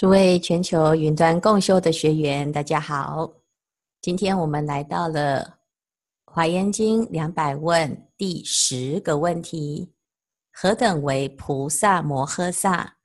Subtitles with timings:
[0.00, 3.30] 诸位全球云端共修的学员，大家好。
[4.00, 5.44] 今天我们来到了
[6.32, 9.92] 《华严经》两百问第十个问题：
[10.52, 12.96] 何等为菩萨摩诃萨？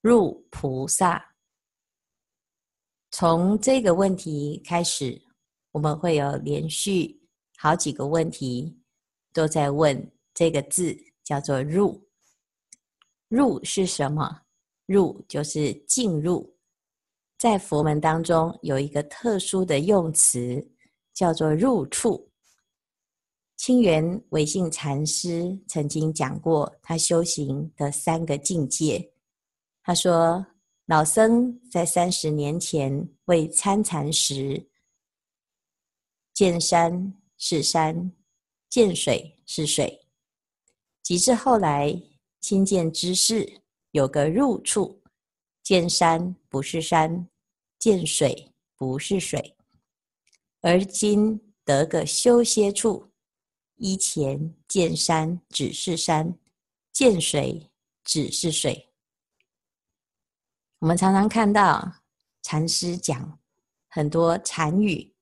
[0.00, 1.24] 入菩萨。
[3.12, 5.22] 从这个问题开始，
[5.70, 7.16] 我们会有连续
[7.58, 8.76] 好几个问题
[9.32, 12.04] 都在问这个字，叫做“入”。
[13.30, 14.40] 入是什么？
[14.86, 16.54] 入就是进入，
[17.38, 20.70] 在佛门当中有一个特殊的用词，
[21.12, 22.30] 叫做入处。
[23.56, 29.12] 清源惟信禅师曾经讲过他修行的三个境界。
[29.82, 30.44] 他说，
[30.86, 34.68] 老僧在三十年前未参禅时，
[36.34, 38.12] 见山是山，
[38.68, 39.88] 见水是水；
[41.02, 41.98] 及至后来
[42.40, 43.62] 亲见知识。
[43.94, 45.00] 有个入处，
[45.62, 47.28] 见山不是山，
[47.78, 49.56] 见水不是水。
[50.62, 53.12] 而今得个修歇处，
[53.76, 56.36] 依前见山只是山，
[56.92, 57.70] 见水
[58.02, 58.90] 只是水。
[60.80, 62.02] 我们常常看到
[62.42, 63.38] 禅师讲
[63.90, 65.14] 很多禅语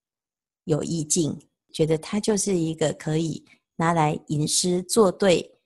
[0.64, 1.38] 有意境，
[1.74, 3.44] 觉得他就是一个可以
[3.76, 5.58] 拿来吟诗作对，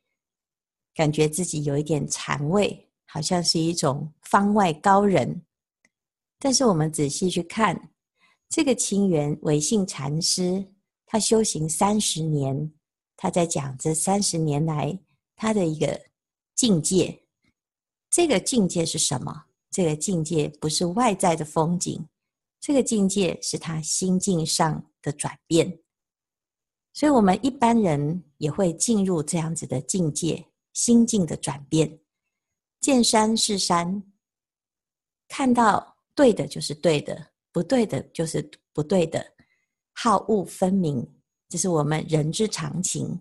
[0.93, 2.83] 感觉自己有一点禅味。
[3.17, 5.41] 好像是一种方外高人，
[6.39, 7.89] 但是我们仔细去看
[8.51, 10.63] 这个清源唯信禅师，
[11.07, 12.71] 他修行三十年，
[13.17, 15.01] 他在讲这三十年来
[15.35, 15.99] 他的一个
[16.55, 17.23] 境界。
[18.11, 19.47] 这个境界是什么？
[19.71, 22.07] 这个境界不是外在的风景，
[22.61, 25.79] 这个境界是他心境上的转变。
[26.93, 31.99] 所以，我们一般人也会进入这样子的境界，心境的转变。
[32.87, 34.01] 见山是山，
[35.27, 39.27] 看到对的就是对的，不对的就是不对的，
[39.93, 41.05] 好恶分明，
[41.49, 43.21] 这是我们人之常情。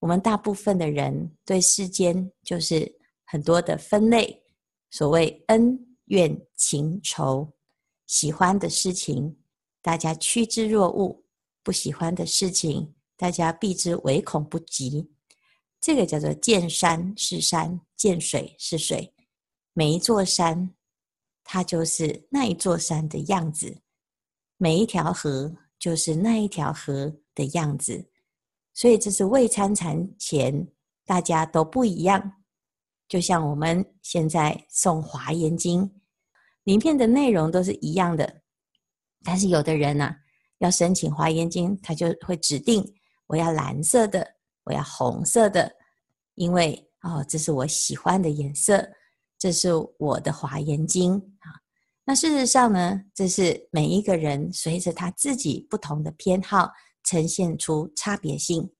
[0.00, 2.94] 我们大部分的人对世间就是
[3.24, 4.42] 很多的分类，
[4.90, 7.50] 所谓恩怨情仇，
[8.06, 9.34] 喜欢的事情
[9.80, 11.24] 大家趋之若鹜，
[11.62, 15.10] 不喜欢的事情大家避之唯恐不及。
[15.80, 19.14] 这个叫做见山是山，见水是水。
[19.72, 20.74] 每一座山，
[21.42, 23.80] 它就是那一座山的样子；
[24.58, 28.10] 每一条河，就是那一条河的样子。
[28.74, 30.68] 所以，这是未参禅前，
[31.06, 32.32] 大家都不一样。
[33.08, 35.82] 就像我们现在诵《华严经》，
[36.64, 38.42] 里面的内容都是一样的。
[39.24, 40.14] 但是，有的人呢、
[40.58, 42.84] 要申请《华严经》，他就会指定
[43.26, 44.39] 我要蓝色的。
[44.64, 45.72] 我要红色的，
[46.34, 48.86] 因为哦，这是我喜欢的颜色，
[49.38, 51.48] 这是我的华严经啊。
[52.04, 56.70] 那事实上呢，这是每一个人随着他自己不同的偏好，
[57.04, 58.70] 呈现出差别性。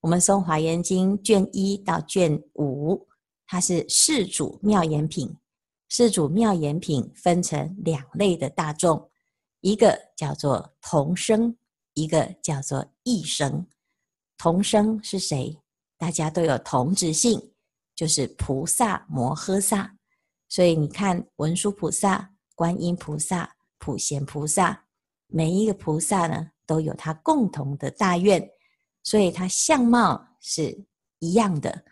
[0.00, 3.06] 我们诵华严经卷一到卷五，
[3.46, 5.34] 它是释主妙言品，
[5.88, 9.10] 释主妙言品分成两类的大众，
[9.60, 11.56] 一个叫做同生，
[11.94, 13.66] 一个叫做异生。
[14.38, 15.58] 同生是谁？
[15.98, 17.40] 大家都有同质性，
[17.94, 19.96] 就是菩萨摩诃萨。
[20.48, 24.84] 所以你看，文殊菩萨、观音菩萨、普贤菩萨，
[25.26, 28.48] 每一个菩萨呢，都有他共同的大愿，
[29.02, 30.86] 所以他相貌是
[31.18, 31.84] 一样的，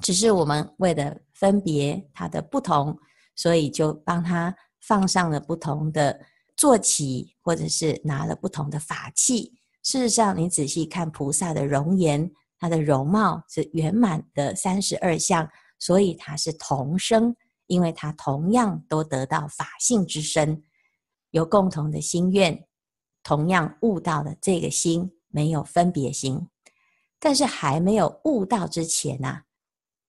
[0.00, 2.96] 只是我们为了分别他的不同，
[3.34, 6.18] 所以就帮他放上了不同的
[6.56, 9.52] 坐骑，或者是拿了不同的法器。
[9.84, 15.46] 事实上，你仔细看菩萨的容颜，他的容貌是圆满的三十二相，
[15.78, 17.36] 所以他是同生，
[17.66, 20.62] 因为他同样都得到法性之身，
[21.32, 22.66] 有共同的心愿，
[23.22, 26.48] 同样悟到了这个心，没有分别心。
[27.20, 29.42] 但是还没有悟到之前呐、啊，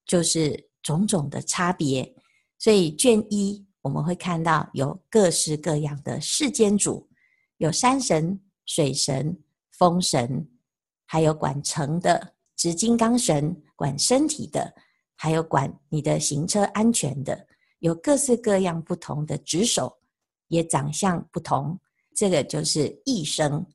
[0.06, 2.16] 就是种种的差别。
[2.58, 7.10] 所以卷一我们会看到有各式各样的世间主，
[7.58, 9.38] 有山神、水神。
[9.78, 10.48] 风神，
[11.06, 14.74] 还有管城的执金刚神，管身体的，
[15.16, 17.48] 还有管你的行车安全的，
[17.80, 19.94] 有各式各样不同的职守，
[20.48, 21.78] 也长相不同。
[22.16, 23.66] 这个就是异生，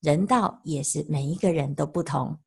[0.00, 2.38] 人道也是每一个人都不同，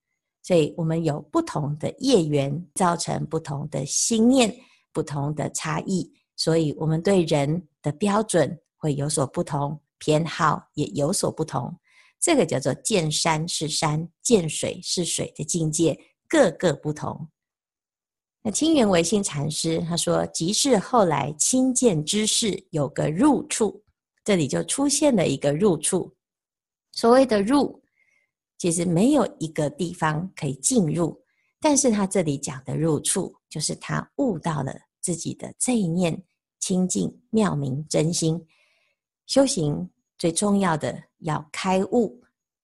[0.41, 4.55] 所以我们有不同的业缘，造成不同的心念，
[4.93, 11.77] 不同的差异，所以我们对人的标准会有所不同，偏好也有所不同。
[12.19, 17.29] 这个叫做见山是山，见水是水的境界，各个不同。
[18.41, 23.83] 那清源维信禅师他说：“即是后来亲见之事，有个入处，
[24.23, 26.15] 这里就出现了一个入处。
[26.91, 27.81] 所谓的入，
[28.57, 31.19] 其实没有一个地方可以进入，
[31.59, 36.23] 但是他这里讲的入处，就是他悟到了自己的这一念
[36.59, 38.39] 清净妙明真心。
[39.25, 42.21] 修行最重要的要开悟，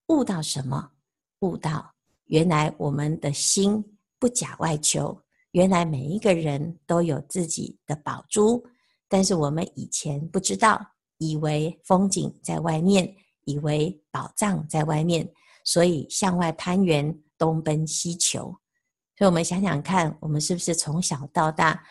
[0.08, 0.92] 悟到什么？
[1.40, 1.94] 悟到
[2.26, 3.84] 原来我们的心
[4.20, 5.22] 不假外求。”
[5.52, 8.66] 原来每一个人都有自己的宝珠，
[9.10, 10.82] 但是我们以前不知道，
[11.18, 13.14] 以为风景在外面，
[13.44, 15.30] 以为宝藏在外面，
[15.66, 18.44] 所以向外攀援，东奔西求。
[19.18, 21.84] 所以，我们想想看，我们是不是从小到大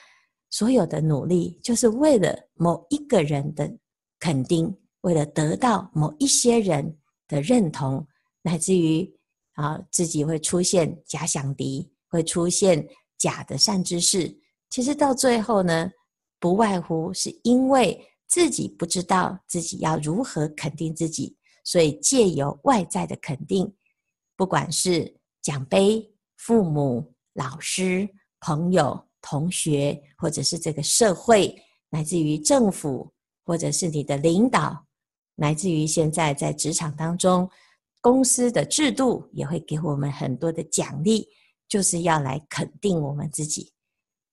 [0.49, 3.71] 所有的努力，就是为了某一个人的
[4.19, 6.99] 肯定，为了得到某一些人
[7.29, 8.07] 的认同，
[8.43, 9.11] 乃至于
[9.53, 12.87] 啊，自己会出现假想敌，会出现。
[13.21, 14.35] 假的善知识，
[14.71, 15.91] 其实到最后呢，
[16.39, 23.71] 不外乎是因为自己不知道自己要如何肯定自己，所以借由外在的肯定，
[24.39, 26.03] 不管是奖杯、
[26.39, 28.09] 父母、老师、
[28.41, 31.55] 朋友、同学，或者是这个社会，
[31.91, 33.13] 乃至于政府，
[33.45, 34.83] 或者是你的领导，
[35.41, 37.51] 来自于现在在职场当中，
[38.01, 41.29] 公司的制度也会给我们很多的奖励。
[41.69, 43.73] 就是要来肯定我们自己，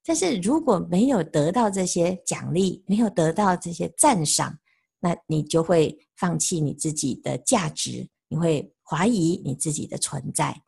[0.03, 4.57] 但是如果没有得到这些奖励，没有得到这些赞赏，
[4.99, 10.59] 那你就会放弃你自己的价值，你会怀疑你自己的存在。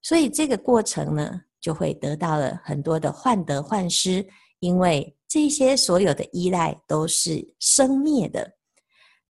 [0.00, 4.24] 所以这个过程呢，就会得到了很多的患得患失，
[4.60, 8.48] 因为这些所有的依赖都是生灭的，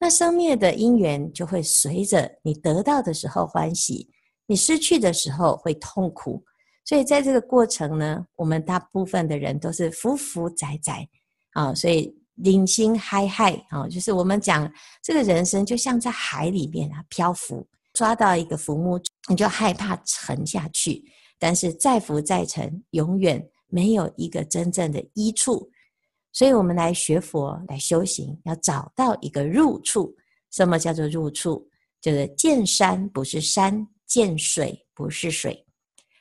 [0.00, 4.09] 那生灭的因缘就会随着你得到的时候欢喜，
[4.47, 6.45] 你失去的时候会痛苦。
[6.85, 11.06] 所以在这个过程呢，我们大部分的人都是浮浮载载
[11.53, 14.73] 啊，所以领心嗨嗨啊，就是我们讲
[15.03, 21.05] 这个人生就像在海里面啊漂浮，抓到一个浮木，你就害怕沉下去，
[21.39, 25.69] 但是再浮再沉，永远没有一个真正的依处。
[26.38, 30.14] 所以我们来学佛来修行，要找到一个入处。
[30.52, 31.69] 什么叫做入处？
[32.00, 35.67] 就是见山不是山，见水不是水。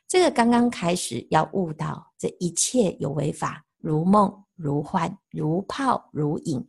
[0.07, 6.67] 这个刚刚开始要悟到，这一切有为法，如梦如幻，如泡如影，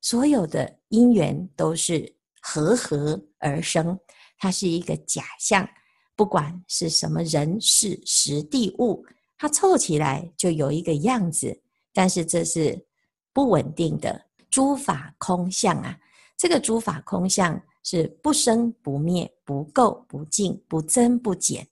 [0.00, 2.10] 所有的因缘都是
[2.40, 4.00] 和合而生，
[4.38, 5.68] 它是一个假象。
[6.16, 9.04] 不管是什么人事时地物，
[9.36, 11.60] 它凑起来就有一个样子，
[11.92, 12.86] 但是这是
[13.32, 14.26] 不稳定的。
[14.50, 15.98] 诸法空相啊，
[16.36, 21.68] 这个诸法空相是不生不灭，不垢不净，不增不减。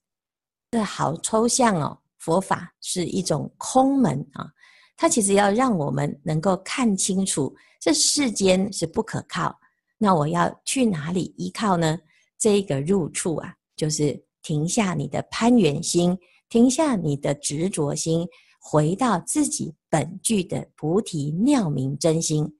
[0.71, 4.47] 这好抽象哦，佛法是一种空门啊，
[4.95, 9.59] 它其实要让我们能够看清楚，这世间是不可靠，
[9.97, 11.99] 那我要去哪里依靠呢？
[12.39, 16.17] 这一个入处啊，就是停下你的攀缘心，
[16.51, 18.29] 停下你的执着心，
[18.69, 22.53] 回到自己本具的菩提妙明真心。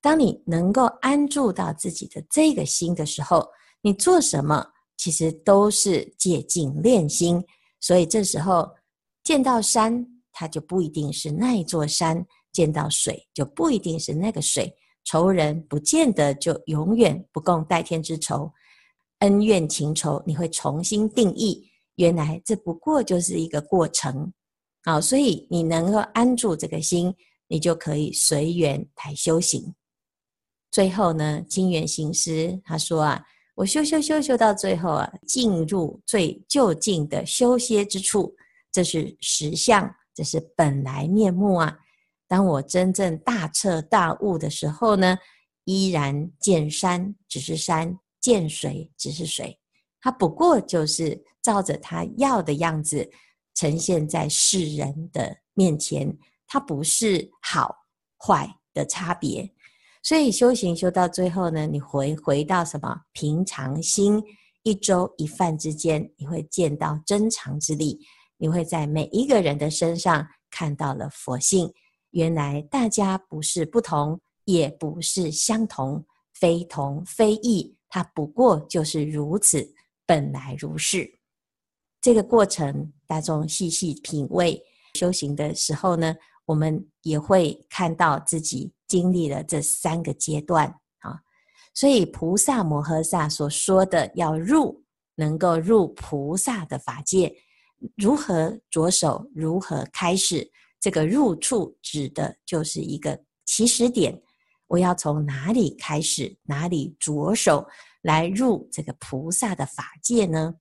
[0.00, 3.44] 当你能够安住到自己的这个心的时候，
[3.80, 4.64] 你做什么？
[4.96, 7.44] 其实都是借境练心，
[7.80, 8.70] 所以这时候
[9.24, 12.18] 见到山，它就不一定是那一座山；
[12.52, 14.72] 见到水，就不一定是那个水。
[15.02, 18.52] 仇人不见得就永远不共戴天之仇，
[19.18, 21.68] 恩怨情仇你会重新定义。
[21.96, 24.32] 原来这不过就是一个过程，
[24.84, 27.14] 好，所以你能够安住这个心，
[27.48, 29.74] 你就可以随缘来修行。
[30.70, 33.24] 最后呢，清源行师他说啊。
[33.54, 38.34] 我修修修修到最后啊，进入最究竟的修歇之处，
[38.72, 41.78] 这是实相，这是本来面目啊。
[42.26, 45.18] 当我真正大彻大悟的时候呢，
[45.64, 49.56] 依然见山只是山，见水只是水，
[50.00, 53.08] 它不过就是照着它要的样子
[53.54, 56.16] 呈现在世人的面前，
[56.46, 57.74] 它不是好
[58.18, 59.52] 坏的差别。
[60.02, 64.22] 所以修行修到最后呢，你回回到什么平常心，
[64.62, 68.00] 一粥一饭之间，你会见到真常之力，
[68.36, 71.72] 你会在每一个人的身上看到了佛性。
[72.10, 76.04] 原来大家不是不同，也不是相同，
[76.34, 79.72] 非同非异，它不过就是如此，
[80.04, 81.20] 本来如是。
[82.02, 88.70] 这个过程，大众细细品味修行的时候呢，我们也会看到自己。
[88.88, 90.66] 经历了这三个阶段
[90.98, 91.18] 啊，
[91.72, 97.34] 所以菩萨摩诃萨所说的要入，能够入菩萨的法界，
[97.96, 100.46] 如何着手，如何开始？
[100.78, 104.20] 这个入处指的就是一个起始点，
[104.66, 107.66] 我要从哪里开始，哪里着手
[108.02, 110.56] 来入这个菩萨的法界呢？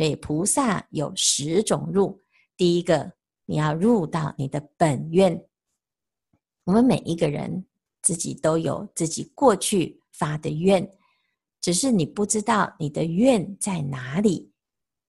[0.00, 2.18] 所以菩萨有十种入，
[2.56, 3.12] 第一个
[3.44, 5.38] 你要入到你的本愿。
[6.64, 7.66] 我们每一个人
[8.00, 10.90] 自己都有自己过去发的愿，
[11.60, 14.50] 只是你不知道你的愿在哪里。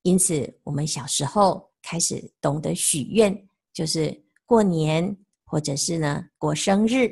[0.01, 4.21] 因此，我们小时候开始懂得许愿，就是。
[4.45, 7.09] 过年，或者是呢过生日，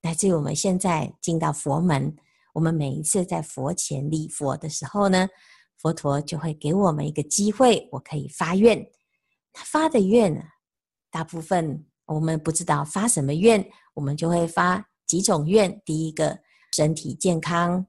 [0.00, 2.12] 乃至于我们现在进到佛门，
[2.52, 5.28] 我们每一次在佛前礼佛的时候呢，
[5.82, 8.88] 佛陀就会给我们一个机会，我可以发愿。
[9.52, 10.48] 发的愿，
[11.10, 15.82] 大部分我们不知道发什么愿，我们就会发几种愿。
[15.84, 16.38] 第一个，
[16.76, 17.84] 身体健康，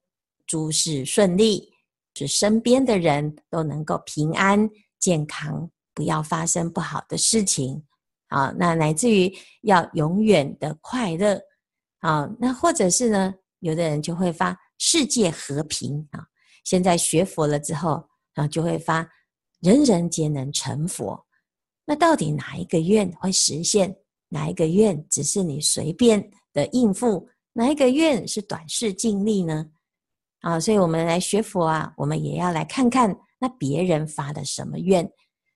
[0.47, 1.71] 诸事顺利，
[2.15, 7.85] 使身边的人都能够平安健康，不要发生不好的事情。
[8.29, 9.31] 啊，那乃至于
[9.61, 11.39] 要永远的快乐，
[11.99, 16.25] 啊，那或者是呢，有的人就会发世界和平啊。
[16.63, 19.07] 现在学佛了之后，啊，就会发
[19.61, 21.25] 人人皆能成佛。
[21.85, 23.95] 那到底哪一个愿会实现？
[24.29, 27.29] 哪一个愿只是你随便的应付？
[27.53, 29.69] 哪一个愿是短视尽力呢？
[30.41, 35.03] 啊，所以我们来学佛啊，我们也要来看看那别人发的什么愿。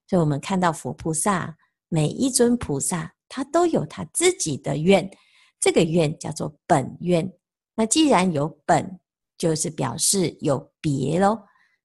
[0.08, 1.58] 所以我们看到佛菩萨。
[1.90, 5.10] 每一尊菩萨，他都有他自己的愿，
[5.58, 7.32] 这个愿叫做本愿。
[7.76, 9.00] 那既然有本，
[9.38, 11.40] 就是表示有别喽。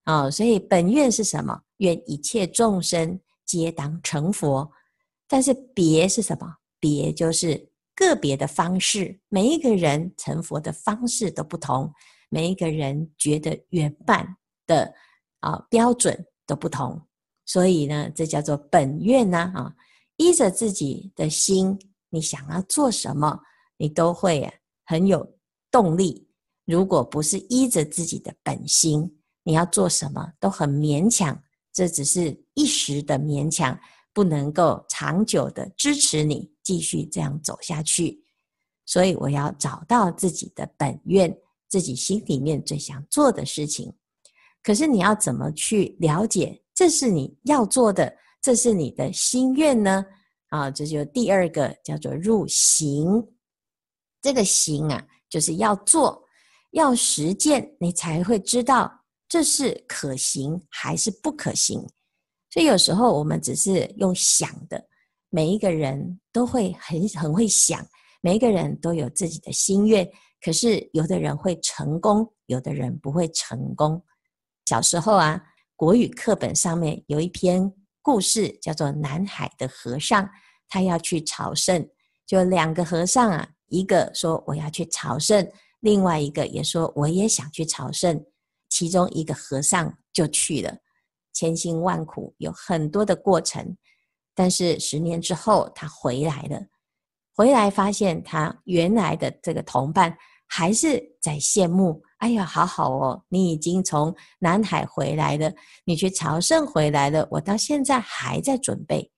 [0.04, 1.60] 啊、所以本愿是什么？
[1.76, 4.70] 愿一切众生皆当成佛。
[5.28, 6.56] 但是别是什么？
[6.80, 11.92] 别就是个别的方式，每一个人成佛的方式都不同，
[12.28, 14.26] 每一个人觉得圆满
[14.66, 14.92] 的
[15.40, 17.00] 啊、标准都不同。
[17.46, 19.74] 所以呢，这叫做本愿呐啊。
[20.16, 21.78] 依着自己的心，
[22.10, 23.40] 你想要做什么，
[23.76, 24.52] 你都会
[24.84, 25.36] 很有
[25.70, 26.28] 动力。
[26.72, 29.06] 如果不是依着自己的本心，
[29.42, 31.38] 你要做什么都很勉强，
[31.70, 33.78] 这只是一时的勉强，
[34.14, 38.24] 不能够长久的支持你继续这样走下去。
[38.86, 41.36] 所以我要找到自己的本愿，
[41.68, 43.92] 自己心里面最想做的事情。
[44.62, 48.16] 可是你要怎么去了解，这是你要做的？
[48.40, 50.02] 这是你的心愿呢，
[50.48, 53.22] 啊，这就第二个叫做入行。
[54.22, 56.20] 这个行啊，就是要做，
[56.72, 58.92] 要实践，你才会知道
[59.28, 61.80] 这是可行还是不可行。
[62.50, 64.84] 所以有时候我们只是用想的，
[65.30, 67.82] 每一个人都会很很会想，
[68.20, 70.06] 每一个人都有自己的心愿，
[70.44, 74.04] 可是有的人会成功，有的人不会成功。
[74.66, 75.40] 小时候啊，
[75.76, 77.72] 国语课本上面有一篇。
[78.04, 80.28] 故事叫做南海的和尚，
[80.68, 81.88] 他要去朝圣，
[82.26, 85.48] 就两个和尚啊，一个说我要去朝圣，
[85.82, 88.24] 另外一个也说我也想去朝圣，
[88.68, 90.78] 其中一个和尚就去了，
[91.32, 93.76] 千辛万苦，有很多的过程，
[94.32, 96.60] 但是十年之后他回来了，
[97.34, 102.00] 回来发现他原来的这个同伴还是在羡慕。
[102.18, 103.24] 哎呀，好好哦！
[103.28, 105.52] 你已经从南海回来了，
[105.84, 109.10] 你去朝圣回来了，我到现在还在准备。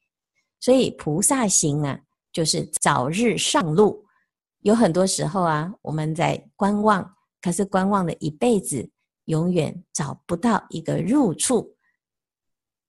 [0.61, 2.01] 所以菩萨行啊，
[2.33, 4.04] 就是早日上路。
[4.65, 8.91] 有很多时候啊，我们在观望，可是观望了一辈子，
[9.27, 11.77] 永远找不到一个入处。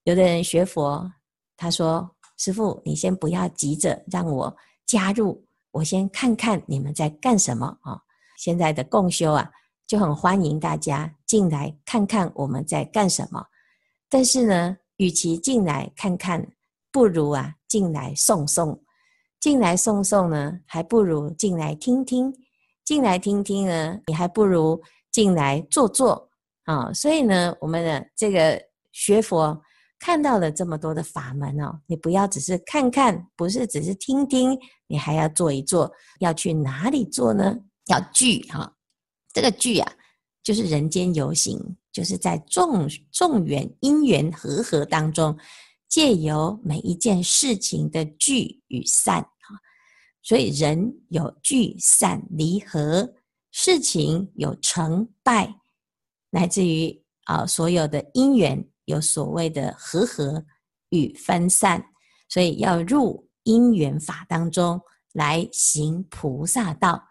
[0.06, 1.12] 有的人学佛，
[1.58, 4.56] 他说：“师父，你先不要急着让我
[4.86, 8.00] 加入，我先看看你们在干什么啊。”
[8.40, 9.52] 现在的共修啊。
[9.88, 13.46] 就很欢迎大家进来看看我们在干什么，
[14.10, 16.44] 但是呢，与其进来看看，
[16.92, 18.84] 不如啊进来送送，
[19.46, 22.34] 进来送送呢，还不如进来听听，
[22.84, 26.28] 进来听听呢，你还不如进来坐坐
[26.64, 26.92] 啊。
[26.92, 28.60] 所以呢，我们的这个
[28.92, 29.56] 学佛
[30.00, 37.56] 看到了这么多的法门哦，你不要只是看看，不是只是听听，你还要做一做，要去哪里做呢？
[37.86, 38.74] 要聚哈。
[39.32, 39.94] 这个聚啊，
[40.42, 41.60] 就是人间游行，
[41.94, 45.38] 就是在众众缘因缘和合当中，
[45.88, 49.24] 借由每一件事情的聚与散，
[50.26, 53.08] 所以人有聚散离合，
[53.52, 55.54] 事情有成败，
[56.32, 60.44] 乃至于啊所有的因缘有所谓的和合
[60.90, 61.86] 与分散，
[62.28, 64.82] 所以要入因缘法当中
[65.14, 67.08] 来行菩萨道。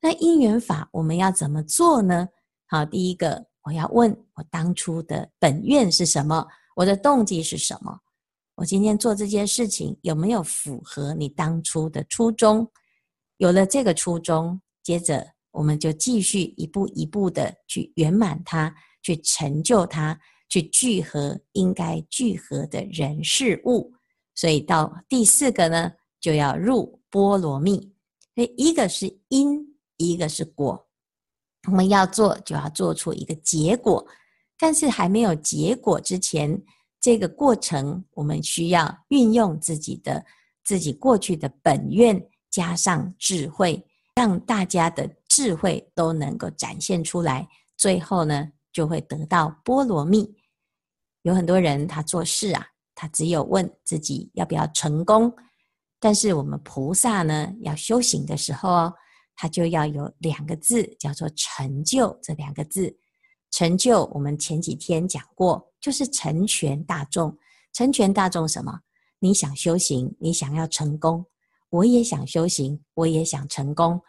[0.00, 2.26] 那因缘法我们要怎么做呢？
[2.66, 6.44] 好，第一个我要问我当初的本愿是什么？
[6.74, 7.96] 我的动机是什么？
[8.58, 12.68] 我今天做这件事情有没有符合你当初的初衷？
[13.36, 23.92] 有了这个初衷，接着我们就继续一步一步的去圆满它，去成就它，去聚合应该聚合的人事物。
[24.34, 27.78] 所以到第四个呢，就要入波罗蜜。
[28.34, 29.64] 所以一个是因，
[29.98, 30.84] 一个是果。
[31.68, 34.04] 我们要做，就要做出一个结果。
[34.58, 36.60] 但是还没有结果之前，
[37.08, 40.22] 这个过程我们需要运用自己的
[40.62, 43.82] 自己过去的本愿，加上智慧，
[44.14, 47.48] 让大家的智慧都能够展现出来。
[47.78, 50.36] 最后呢，就会得到波罗蜜。
[51.22, 55.34] 有很多人他做事啊，他只有问自己要不要成功。
[55.98, 58.94] 但是我们菩萨呢，要修行的时候哦，
[59.34, 62.18] 他就要有两个字，叫做成就。
[62.22, 62.98] 这两个字。
[63.50, 67.36] 成就，我们前几天讲过，就是成全大众。
[67.72, 68.80] 成全大众什么？
[69.20, 71.24] 你想修行，你想要成功，
[71.70, 74.00] 我也想修行，我也想成功。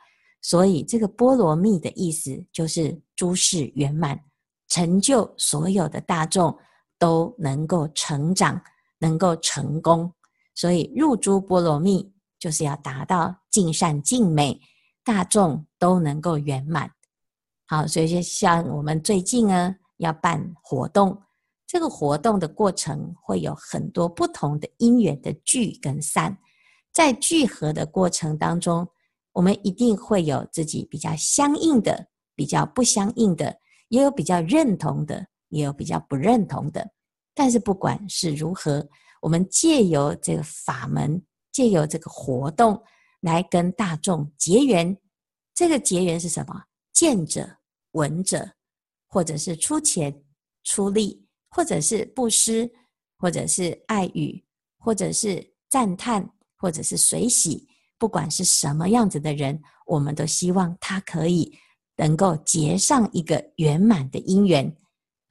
[0.41, 4.19] 所以这个波罗蜜的意思就是诸事圆满，
[4.67, 6.57] 成就所有的大众
[6.97, 8.61] 都能够成长，
[8.99, 10.13] 能够成功。
[10.55, 14.59] 所以入诸波罗蜜就是要达到尽善尽美，
[15.03, 16.91] 大众都能够圆满。
[17.71, 21.21] 好，所以就像我们最近呢要办活动，
[21.67, 26.35] 这个活动的过程会有很多不同的因缘的聚跟散，
[26.91, 28.87] 在聚合的过程当中，
[29.33, 33.55] 我们一定会有自己比较相应的，比较不相应的，
[33.89, 36.89] 也有比较认同的，也有比较不认同的。
[37.35, 38.83] 但是不管是如何，
[39.21, 41.21] 我们借由这个法门，
[41.51, 42.81] 借由这个活动
[43.19, 44.97] 来跟大众结缘，
[45.53, 46.63] 这个结缘是什么？
[46.91, 47.58] 见者。
[47.91, 48.47] 闻者，
[49.07, 50.23] 或者是出钱
[50.63, 52.69] 出力，或者是布施，
[53.17, 54.43] 或者是爱语，
[54.77, 57.67] 或者是赞叹，或者是随喜，
[57.97, 61.51] 不管是什么样子的人，我们都希望他可以
[61.95, 64.77] 能够结上一个圆满的因缘。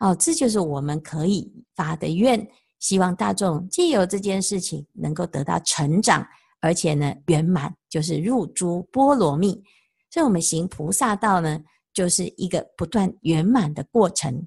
[0.01, 2.45] 哦，这就是我们可以发的愿，
[2.81, 6.27] 希望大众借由这件事情能够得到成长，
[6.61, 9.63] 而且呢圆满，就是入诸波罗蜜。
[10.11, 11.63] 所以，我们行菩萨道呢。
[11.99, 14.47] 就是一个不断圆满的过程，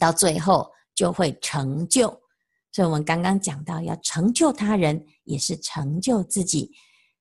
[0.00, 2.08] 到最后就会成就。
[2.72, 6.72] 所以，我们刚刚讲到，要成就他人，也是成就自己。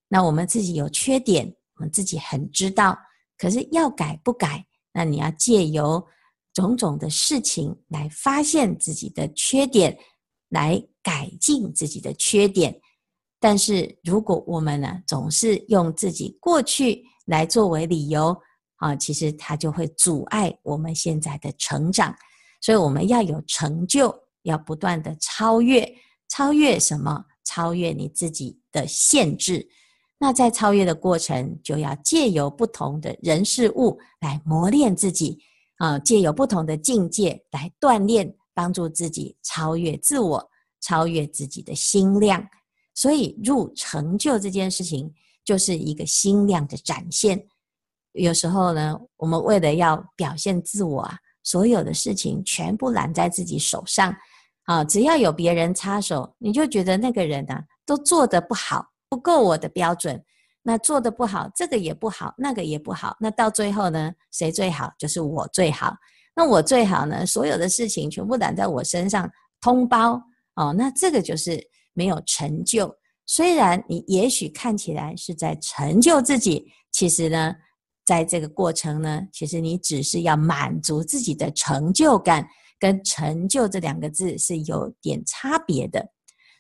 [0.08, 2.98] 那我们自己有缺点，我们自己很知道，
[3.38, 6.04] 可是要改不改，那你要借由
[6.52, 9.96] 种种的事情来发现自己的缺点，
[10.50, 12.82] 来改进自己的缺点。
[13.40, 18.36] 但是，如果我们呢，总是用自己过去来作为理由，
[18.84, 22.14] 啊，其实它就会阻碍我们现在的成长，
[22.60, 25.90] 所以我们要有成就，要不断的超越，
[26.28, 27.24] 超越什么？
[27.46, 29.66] 超越你自己的限制。
[30.20, 35.40] 那在超越的过程，就要借由不同的人事物来磨练自己，
[35.78, 40.46] 啊，借由不同的境界来锻炼，帮助自己超越自我，
[40.82, 42.46] 超越自己的心量。
[42.94, 45.10] 所以入成就这件事情，
[45.46, 47.48] 就是一个心量的展现。
[48.14, 54.16] 有时候呢，我们为了要表现自我啊，所有的事情全部揽在自己手上
[54.66, 60.24] 啊，只要有别人插手，你就觉得那个人、啊、都做得不好，不够我的标准，
[60.62, 64.94] 那做得不好，这个也不好，那个也不好，那到最后呢，谁最好？
[65.00, 65.96] 就是我最好。
[66.36, 69.28] 那我最好呢，所有的事情全部揽在我身上，
[69.60, 70.22] 通包
[70.56, 71.60] 哦，那这个就是
[71.94, 72.96] 没有成就。
[73.26, 77.56] 虽然你也许看起来是在成就自己，其实呢。
[78.06, 82.48] 在这个过程呢，其实你只是要满足自己的成就感，
[82.80, 86.06] 跟成就这两个字是有点差别的。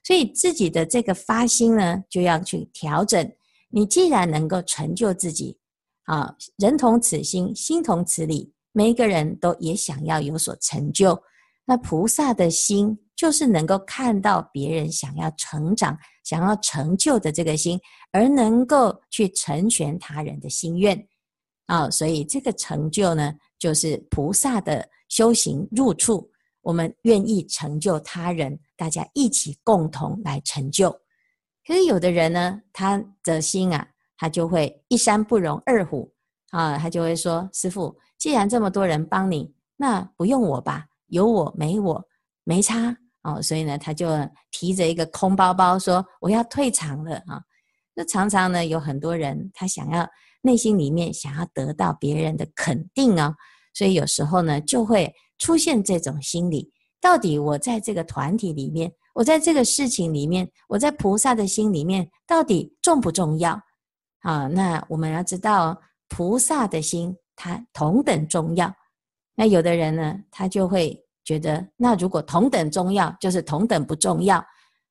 [0.05, 3.31] 所以自己的这个发心呢，就要去调整。
[3.69, 5.57] 你既然能够成就自己，
[6.03, 11.21] 啊，人同此心，心同此理，每一个人都也想要有所成就。
[11.65, 17.79] 那菩萨的心就是能够看到别人想要成长、想要成就的这个心，
[18.11, 21.07] 而能够去成全他人的心愿。
[21.65, 26.29] 啊、所以这个成就呢，就是菩萨的修行入处。
[26.61, 30.89] 我们愿意成就他人，大家一起共同来成就。
[31.65, 36.13] 可是有的人呢，他的心啊，他就会一山不容二虎
[36.51, 40.85] 啊，他就会说：“师父，既然这么多人帮你，那不用我吧？
[41.07, 42.01] 有我没我
[42.43, 44.07] 没差哦。”所以呢，他就
[44.51, 47.41] 提着一个空包包说：“我要退场了啊！”
[47.95, 50.07] 那常常呢，有很多人他想要。
[50.43, 53.33] 内心里面想要得到别人的肯定啊，
[53.73, 56.71] 所以有时候呢就会出现这种心理。
[57.01, 63.59] 到底我在这个团体里面，我在这个事情里面，我在菩萨的心里面到底重不重要？
[64.19, 68.73] 啊，那我们要知道，菩萨的心它同等重要。
[69.35, 74.43] 那有的人呢，他就会觉得，那如果同等重要，就是同等不重要。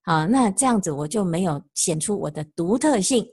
[0.02, 3.24] 啊，那这样子我就没有显出我的独特性。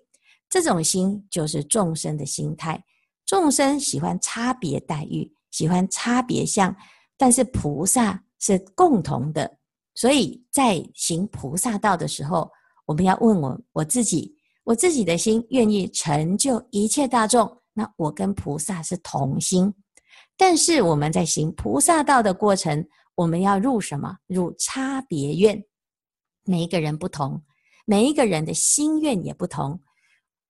[0.50, 2.84] 这种心就是众生的心态。
[3.26, 6.76] 众生喜欢差别待遇，喜欢差别相，
[7.16, 9.58] 但是菩萨是共同的。
[9.94, 12.50] 所以在行菩萨道的时候，
[12.86, 19.72] 我们要问我我自己，我自己的心愿意成就一切大众，那我跟菩萨是同心。
[20.36, 24.18] 但是我们在行菩萨道的过程，我们要入什么？
[24.26, 25.64] 入差别愿。
[26.46, 27.44] 每一个人不同，
[27.86, 29.80] 每一个人的心愿也不同，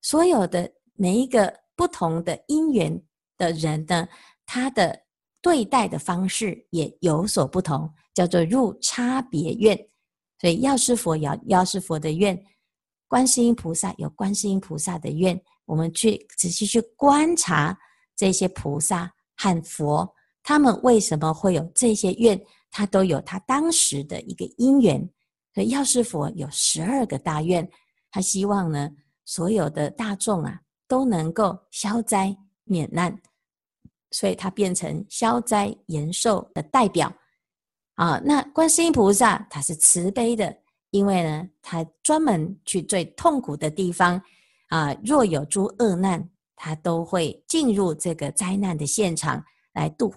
[0.01, 3.01] 所有的每一个不同的因缘
[3.37, 4.07] 的人呢，
[4.45, 4.99] 他的
[5.41, 7.89] 对待的方式也有所不同。
[8.11, 9.77] 叫做入差别愿，
[10.41, 12.37] 所以药师佛有药师佛的愿，
[13.07, 15.39] 观世音菩萨有观世音菩萨的愿。
[15.63, 17.77] 我们去仔细去观察
[18.17, 22.37] 这些菩萨和佛，他们为什么会有这些愿？
[22.71, 25.09] 他都有他当时的一个因缘。
[25.53, 27.69] 所以药师佛有十二个大愿，
[28.11, 28.89] 他希望呢，
[29.29, 33.15] 所有的大众啊都能够消灾免难，
[34.09, 37.13] 所以他变成消灾延寿的代表。
[37.93, 40.57] 啊，那观世音菩萨他是慈悲的，
[40.89, 44.19] 因为呢，他专门去最痛苦的地方
[44.69, 50.11] 啊，若有诸恶难，他都会进入这个灾难的现场来度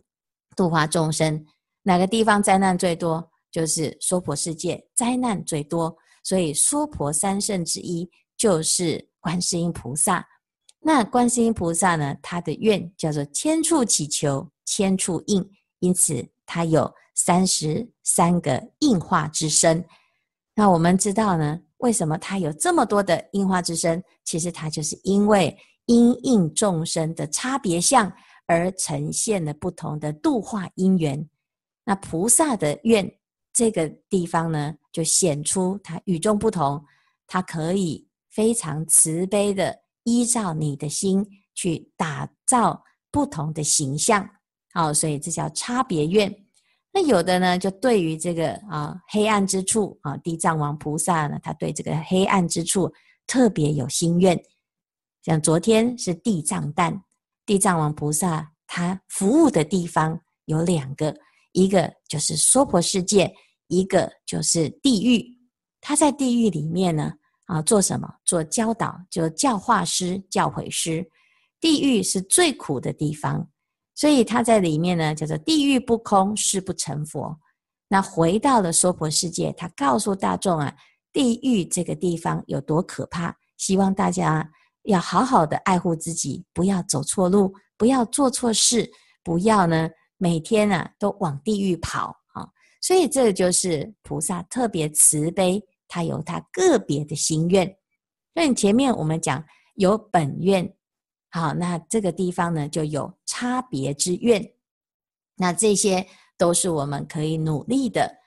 [0.56, 1.44] 度化众生。
[1.82, 3.30] 哪个地方灾难最多？
[3.50, 8.10] 就是娑婆世界灾难最多，所以娑婆三圣之一
[8.42, 10.26] 就是观世音菩萨。
[10.80, 16.92] 那观世音菩萨呢，他的愿叫做千处祈求千处应，因此他有。
[17.14, 19.84] 三十三个应化之身，
[20.54, 24.02] 那我们知道呢，为什么他有这么多的应化之身？
[24.24, 28.10] 其实他就是因为因应众生的差别相
[28.46, 31.28] 而呈现了不同的度化因缘。
[31.84, 33.08] 那菩萨的愿
[33.52, 36.82] 这个地方呢，就显出他与众不同，
[37.26, 44.28] 他可以非常慈悲的依照你的心去打造不同的形象。
[44.72, 46.34] 好，所以这叫差别愿。
[46.94, 52.92] 那有的呢，就对于这个啊黑暗之处啊，地藏王菩萨呢，他对这个黑暗之处
[53.26, 54.38] 特别有心愿。
[55.22, 57.02] 像昨天是地藏诞，
[57.46, 61.14] 地藏王菩萨他服务的地方有两个，
[61.52, 63.32] 一个就是娑婆世界，
[63.68, 65.24] 一个就是地狱。
[65.80, 67.12] 他在地狱里面呢
[67.46, 68.08] 啊，做什么？
[68.24, 71.08] 做教导，就教化师、教诲师。
[71.60, 73.48] 地狱是最苦的地方。
[73.94, 77.38] 所以他在里面呢，叫做地狱不空，誓不成佛。
[77.88, 80.74] 那回到了娑婆世界，他告诉大众啊，
[81.12, 84.50] 地狱这个地方有多可怕，希望大家
[84.84, 88.90] 要好好的爱护自己，不要走错路，不要做错事，
[89.22, 92.48] 不要呢每天啊都往地狱跑啊。
[92.80, 97.76] 所以这就是菩萨特别慈悲，他有他个别的心愿。
[98.32, 100.74] 所以前面我们讲有本愿。
[101.28, 104.54] 好，那这个地方呢，就有差别之愿，
[105.36, 106.06] 那这些
[106.38, 108.20] 都是我们可以努力的。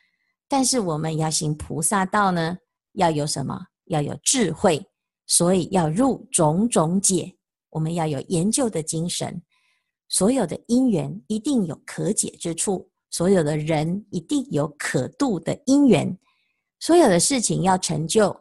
[0.47, 2.58] 但是我们要行菩萨道呢，
[2.93, 3.60] 要有什么？
[3.86, 4.86] 要有智慧，
[5.25, 7.36] 所以要入种种解。
[7.71, 9.41] 我们要有研究的精神，
[10.08, 16.17] 所有的因缘一定有可解之处，所有的人一定有可度的因缘，
[16.79, 18.35] 所有的事情要成就，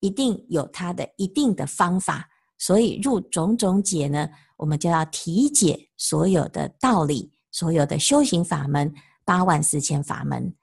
[0.00, 2.28] 一定有它的一定的方法。
[2.58, 8.92] 所以入种种解呢，我们就要体解所有的道理，所有的修行法门，
[9.24, 10.54] 八万四千法门。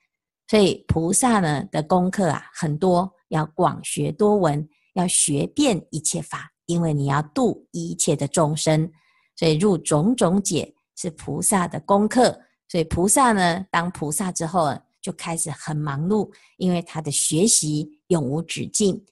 [0.47, 8.91] 所以菩萨呢的功课啊很多，要广学多闻，要学遍一切法，因为你要度一切的众生。
[9.35, 12.39] 所以入种种解是菩萨的功课。
[12.67, 19.05] 所以菩萨呢，当菩萨之后就开始很忙碌，因为他的学习永无止境。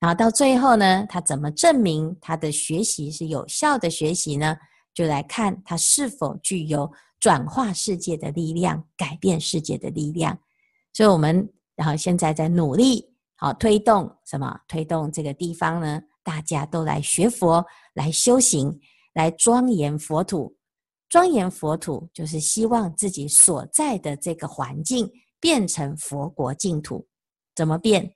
[0.00, 4.56] 然后到最后呢，他怎么证明他的学习是有效的学习呢？
[4.92, 10.38] 就来看他是否具有转化世界的力量、改变世界的力量。
[10.92, 14.58] 所以，我们然后现在在努力，好推动什么？
[14.66, 16.00] 推动这个地方呢？
[16.22, 18.80] 大家都来学佛、来修行、
[19.14, 20.56] 来庄严佛土。
[21.08, 25.08] 庄严佛土就是希望自己所在的这个环境
[25.40, 27.06] 变成佛国净土。
[27.54, 28.14] 怎么变？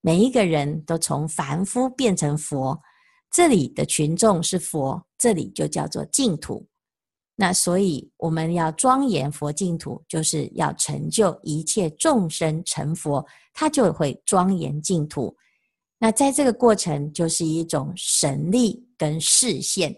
[0.00, 2.80] 每一个人都从凡夫变成佛，
[3.30, 6.66] 这里的群众是佛，这里就叫做净土。
[7.36, 15.34] 那所以我们要庄严佛净土，就是要成就一切众生成佛，他就会庄严净土。
[15.98, 19.96] 那在这个过程，就是一种神力跟视线。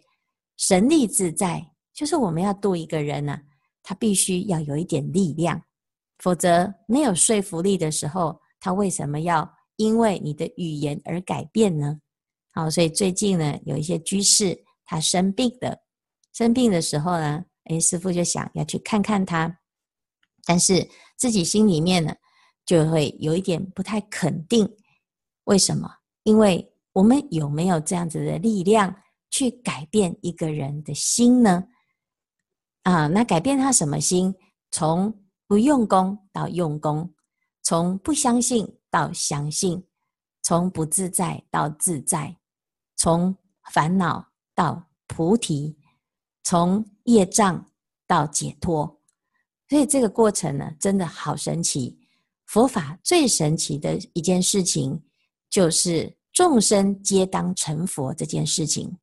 [0.59, 3.41] 神力自在，就是我们要度一个人呢、
[3.83, 5.61] 他必须要有一点力量，
[6.19, 12.01] 否则没有说服力的时候，他为什么要因为你的语言而改变呢？
[12.53, 15.83] 好，所以最近呢，有一些居士他生病的。
[16.33, 19.59] 生病的时候呢，哎，师傅就想要去看看他，
[20.45, 22.15] 但是自己心里面呢，
[22.65, 24.69] 就会有一点不太肯定。
[25.45, 25.89] 为什么？
[26.23, 28.95] 因为我们有没有这样子的力量
[29.31, 31.65] 去改变一个人的心呢？
[32.83, 34.35] 啊，那改变他什么心？
[34.71, 35.13] 从
[35.55, 37.15] 不用功到用功，
[37.63, 39.87] 从不相信到相信，
[40.43, 42.37] 从不自在到自在，
[42.97, 43.37] 从
[43.71, 45.79] 烦恼到菩提。
[46.43, 47.65] 从业障
[48.05, 49.01] 到解脱，
[49.69, 52.01] 所以这个过程呢，真的好神奇。
[52.47, 55.01] 佛法最神奇的一件事情，
[55.49, 58.99] 就是众生皆当成佛这件事情。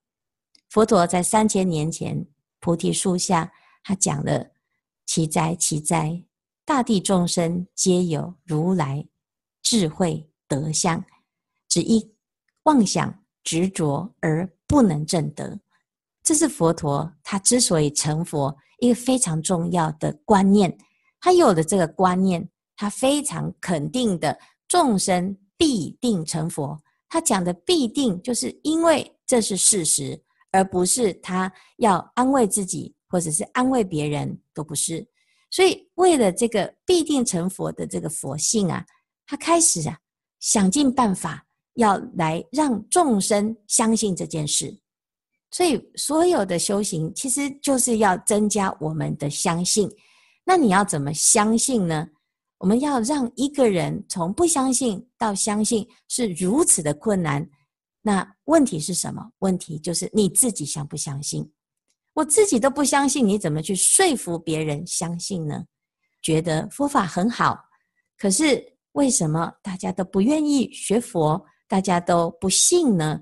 [0.70, 2.28] 佛陀在三千年前
[2.60, 3.50] 菩提树下，
[3.86, 4.52] 他讲了
[5.08, 6.22] “奇哉，奇哉！
[6.72, 9.06] 大地众生皆有如来
[9.62, 11.04] 智慧德相，
[11.68, 12.02] 只因
[12.64, 15.60] 妄想执着而不能证得。”
[16.24, 20.74] 这是佛陀他之所以成佛一个非常重要的观念。
[21.20, 26.82] 他有了这个观念，他非常肯定的众生必定成佛。
[27.10, 30.18] 他讲的必定，就是因为这是事实，
[30.52, 35.06] 而不是他要安慰自己或者是安慰别人，都不是。
[35.52, 38.84] 所以为了这个必定成佛的这个佛性啊，
[39.28, 40.00] 他开始啊
[40.40, 44.76] 想尽办法要来让众生相信这件事。
[45.52, 49.92] 所以，所有的修行其实就是要增加我们的相信。
[50.46, 52.08] 那你要怎么相信呢？
[52.58, 57.46] 我们要让一个人从不相信到相信是如此的困难。
[58.02, 59.30] 那问题是什么？
[59.40, 61.52] 问题就是你自己相不相信？
[62.22, 65.66] 我自己都不相信，你怎么去说服别人相信呢？
[66.22, 67.58] 觉得佛法很好，
[68.16, 71.44] 可是为什么大家都不愿意学佛？
[71.68, 73.20] 大家都不信呢？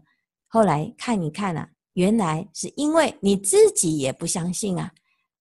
[0.47, 1.65] 后来看一看啊。
[1.93, 4.89] 原来是因为你自己也不相信啊！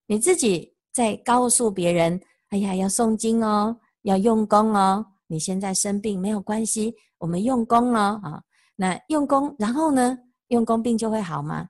[0.06, 5.04] 你自己在告诉别人：“哎呀，要诵经哦，要用功哦。
[5.28, 8.42] 你现在生病没有关系，我们用功哦。”啊，
[8.74, 10.16] 那用功，然后呢？
[10.48, 11.68] 用功病就会好吗？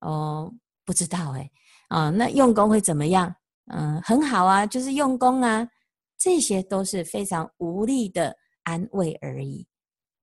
[0.00, 0.52] 哦，
[0.84, 1.50] 不知道哎。
[1.88, 3.34] 啊，那用功会怎么样？
[3.72, 5.68] 嗯，很好啊，就是用功啊。
[6.16, 9.66] 这些都是非常无力的安慰而已。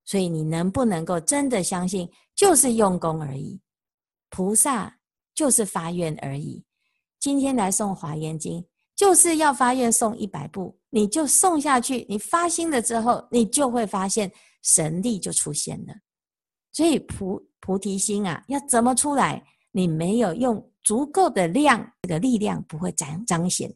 [0.05, 3.59] 所以你能不能够真的相信，就是用功而已？
[4.29, 4.97] 菩萨
[5.35, 6.63] 就是发愿而已。
[7.19, 8.61] 今天来送《华严经》，
[8.95, 12.05] 就是要发愿送一百部，你就送下去。
[12.07, 15.93] 你发心了之后，你就会发现神力就出现了。
[16.71, 19.43] 所以菩菩提心啊，要怎么出来？
[19.77, 23.73] 你没有用足够的量，这个力量不会彰彰显。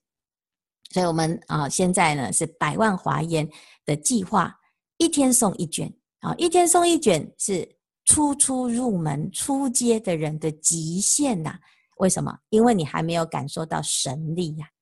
[0.90, 3.48] 所以我们啊，现在呢是百万华严
[3.86, 4.60] 的计划，
[4.98, 7.78] 一天送一卷啊，一天送一卷是。
[8.04, 11.58] 初初入门、初阶的人的极限呐、
[11.98, 12.36] 为什么？
[12.50, 14.74] 因为你还没有感受到神力呀、啊。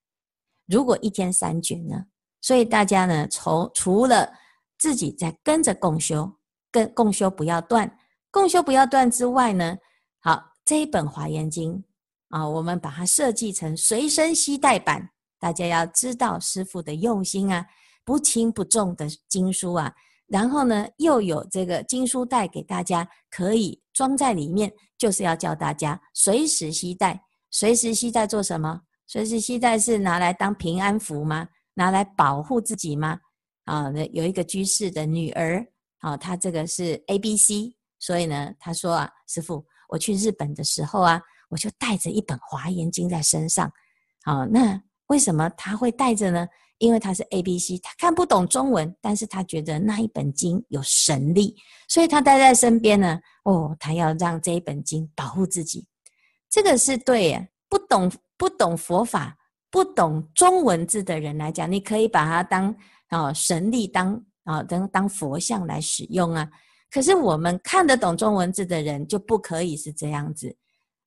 [0.67, 2.05] 如果一天三卷呢？
[2.41, 4.31] 所以大家呢，从除了
[4.79, 6.31] 自己在跟着共修，
[6.71, 7.93] 跟共修不要断，
[8.31, 9.77] 共修不要断之外呢，
[10.21, 11.83] 好，这一本华严经
[12.27, 15.09] 啊，我们把它设计成随身携带版。
[15.39, 17.65] 大家要知道师傅的用心啊，
[18.05, 19.91] 不轻不重的经书啊。
[20.27, 27.19] 然后呢，又有这个经书袋给大家可以装在里面，就是要教大家随时携带。
[27.49, 28.79] 随时携带做什么？
[29.07, 31.47] 随时携带是拿来当平安符吗？
[31.73, 33.19] 拿来保护自己吗？
[33.65, 35.65] 啊，那有一个居士的女儿，
[36.01, 43.69] 啊，她这个是 A B C，所以呢，她说啊，师傅，我去日本的时候啊，我就带着一本华严经在身上。
[44.23, 46.47] 好，那为什么他会带着呢？
[46.77, 51.53] 因为他是 A B C，他看不懂中文，但是他觉得那一本经有神力，
[51.89, 53.19] 所以他带在身边呢。
[53.43, 55.85] 哦，他要让这一本经保护自己，
[56.49, 57.49] 这个是对耶。
[57.67, 59.37] 不懂不懂佛法、
[59.69, 62.73] 不懂中文字的人来讲，你可以把它当
[63.09, 66.49] 啊神力当啊当当佛像来使用啊。
[66.91, 70.55] 可是我们看得懂中文字的人就不可以是这样子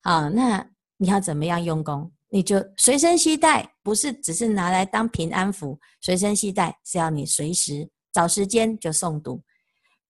[0.03, 0.29] 啊。
[0.29, 0.65] 那
[0.97, 2.11] 你要怎么样用功？
[2.29, 5.79] 你就随身携带，不是只是拿来当平安符。
[6.01, 9.43] 随身携带是要你随时找时间就诵读，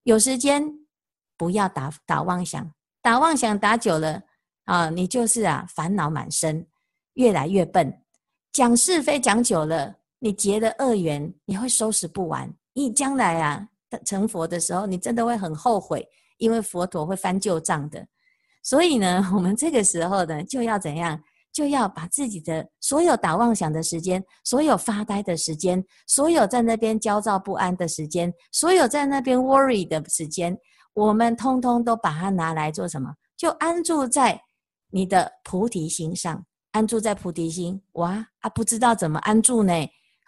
[0.04, 0.64] 有时间
[1.36, 4.22] 不要打打妄想，打妄想打久了
[4.64, 6.66] 啊，你就是啊烦恼满身。
[7.14, 8.00] 越来越笨。
[8.52, 12.54] 讲是非讲久了，你结的恶缘你会收拾不完。
[12.72, 13.68] 你将来啊
[14.04, 16.06] 成佛的时候，你真的会很后悔，
[16.38, 18.06] 因为佛陀会翻旧账的。
[18.62, 21.20] 所以呢， 我们这个时候呢，就要怎样？
[21.52, 30.56] 就要把自己的所有打妄想的时间，所有发呆的时间，所有在那边焦躁不安的时间，所有在那边 worry 的时间，
[30.94, 33.12] 我们通通都把它拿来做什么？
[33.36, 34.40] 就安住在
[34.90, 37.82] 你的菩提心上，安住在菩提心。
[37.92, 39.74] 哇啊，不知道怎么安住呢？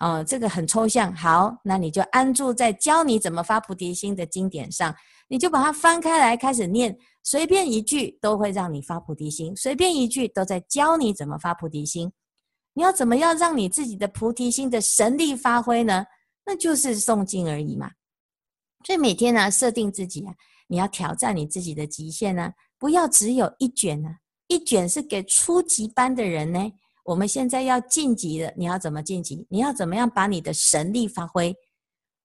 [0.05, 1.15] 哦，这个很抽象。
[1.17, 4.95] 好，那你就安住在教你怎么发菩提心的经典上，
[5.29, 6.95] 你就把它翻开来开始念。
[7.23, 12.13] 随便一句都会让你发菩提心，随便一句都在教你怎么发菩提心。
[12.75, 16.05] 你要怎么样让你自己的菩提心的神力发挥呢？
[16.45, 17.91] 那就是诵经而已嘛。
[18.85, 20.35] 所以每天呢、啊，设定自己啊，
[20.69, 24.17] 你要挑战你自己的极限呢、啊，不要只有一卷呢、啊，
[24.49, 26.71] 一卷是给初级班的人呢。
[27.05, 29.47] 我们现在要晋级的，你要怎么晋级？
[29.49, 31.55] 你要怎么样把你的神力发挥？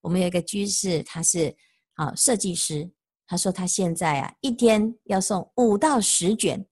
[0.01, 1.55] 我们有一个居士，他是
[1.95, 2.89] 啊设计师。
[3.27, 6.65] 他说他现在啊，一天要送五到十卷。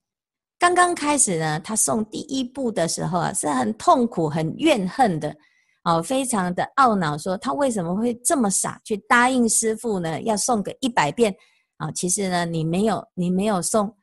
[0.58, 5.36] 刚刚开始呢，他送第一部的时候啊，是很痛苦、很怨恨的，
[5.84, 10.20] 哦，非常的懊恼，说他为什么会这么傻，去答应师傅呢？
[10.22, 11.36] 要送个一百遍
[11.76, 11.92] 啊？
[11.92, 13.96] 其实呢，你没有，你没有送，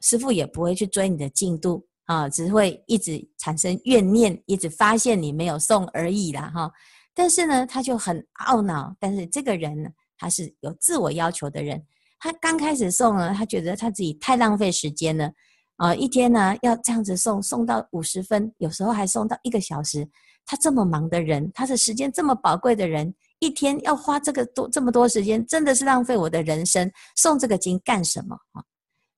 [0.00, 6.70] 师傅也不会去追你的进度啊，只会一直产生怨念，一直发现你没有送而已啦，哈。
[7.14, 8.94] 但是呢，他就很懊恼。
[8.98, 9.88] 但是这个人呢，
[10.18, 11.82] 他是有自我要求的人。
[12.18, 15.30] 他刚开始送呢，他觉得他自己太浪费时间了，
[15.76, 20.08] 啊、一天呢要这样子送，送到五十分，有时候还送到一个小时。
[20.46, 26.90] 他这么忙的人，他的时间这么宝贵的人，一天要花这个多这么多时间，真的是浪费我的人生。
[27.16, 28.62] 送这个经干什么啊？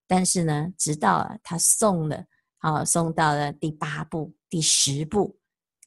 [0.06, 2.24] 但是呢，直到他送了，
[2.58, 5.36] 啊，送到了第八步、第十步，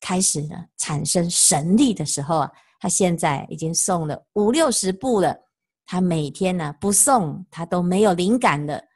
[0.01, 5.35] 开始呢产生神力的时候啊，他现在已经送了五六十部了。
[5.91, 8.87] 他每天呢不送，他都没有灵感的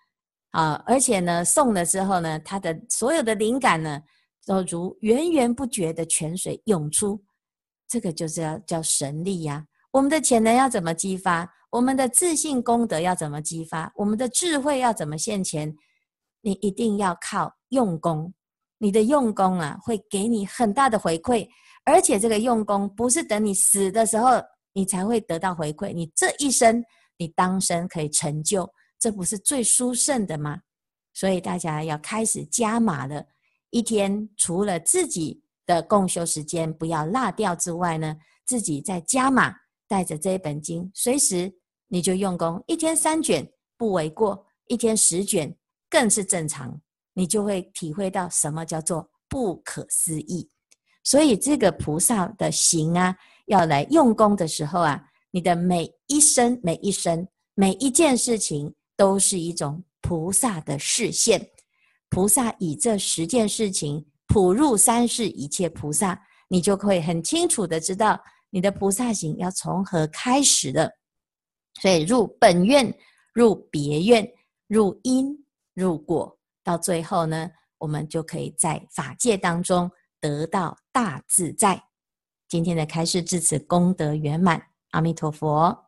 [0.51, 0.73] 啊！
[0.85, 3.99] 而且呢，送了之后呢，他的所有的灵感呢，
[4.45, 7.19] 都如源源不绝的泉水涌出。
[7.87, 9.65] 这个就是要叫神力呀！
[9.91, 11.51] 我们的潜能要怎么激发？
[11.71, 13.91] 我们的自信功德要怎么激发？
[13.95, 15.75] 我们的智慧要怎么现前？
[16.43, 18.31] 你一定要靠用功。
[18.77, 21.47] 你的用功啊，会给你很大的回馈。
[21.85, 24.29] 而且这个用功不是等你死的时候。
[24.75, 25.93] 你才会得到回馈。
[25.93, 26.83] 你这一生，
[27.15, 30.59] 你当生可以成就，这不是最殊胜的吗？
[31.13, 33.23] 所以大家要开始加码了。
[33.69, 39.53] 一天除了自己的共修时间不要落掉之外呢，自己再加码，
[39.87, 41.53] 带着这一本经，随时
[41.87, 42.59] 你就用功。
[42.65, 45.55] 一天三卷不为过，一天十卷
[45.93, 46.81] 更是正常。
[47.13, 50.49] 你就会体会到什么叫做不可思议。
[51.03, 53.15] 所以这个菩萨的行啊。
[53.47, 61.45] 要来用功的时候啊，你的每一生、每一生、每一件事情，都是一种菩萨的示现。
[62.09, 68.17] 菩萨以这十件事情普入三世一切菩萨，你就会很清楚的知道
[68.49, 70.89] 你的菩萨行要从何开始的。
[71.81, 72.97] 所以入本愿、
[73.33, 74.25] 入别愿、
[74.69, 75.37] 入因、
[75.73, 81.83] 如果，到最后呢，我们就可以在法界当中得到大自在。
[82.47, 85.82] 今天的开示至此功德圆满，阿弥陀佛。